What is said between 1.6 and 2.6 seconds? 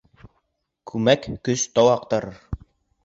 тау аҡтарыр